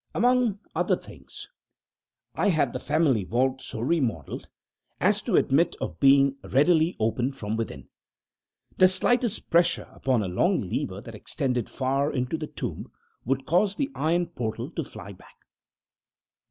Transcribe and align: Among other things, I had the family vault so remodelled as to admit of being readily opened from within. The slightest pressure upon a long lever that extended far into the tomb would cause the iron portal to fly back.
Among 0.15 0.57
other 0.73 0.97
things, 0.97 1.51
I 2.33 2.49
had 2.49 2.73
the 2.73 2.79
family 2.79 3.23
vault 3.23 3.61
so 3.61 3.79
remodelled 3.81 4.49
as 4.99 5.21
to 5.21 5.35
admit 5.35 5.75
of 5.79 5.99
being 5.99 6.37
readily 6.43 6.95
opened 6.99 7.35
from 7.35 7.55
within. 7.55 7.87
The 8.77 8.87
slightest 8.87 9.51
pressure 9.51 9.87
upon 9.93 10.23
a 10.23 10.27
long 10.27 10.59
lever 10.59 11.01
that 11.01 11.13
extended 11.13 11.69
far 11.69 12.11
into 12.11 12.35
the 12.35 12.47
tomb 12.47 12.89
would 13.25 13.45
cause 13.45 13.75
the 13.75 13.91
iron 13.93 14.25
portal 14.25 14.71
to 14.71 14.83
fly 14.83 15.11
back. 15.13 15.35